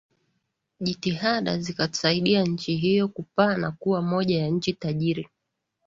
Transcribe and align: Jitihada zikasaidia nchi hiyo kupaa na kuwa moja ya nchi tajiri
Jitihada 0.79 1.57
zikasaidia 1.59 2.43
nchi 2.43 2.75
hiyo 2.75 3.07
kupaa 3.07 3.57
na 3.57 3.71
kuwa 3.71 4.01
moja 4.01 4.39
ya 4.41 4.47
nchi 4.49 4.73
tajiri 4.73 5.29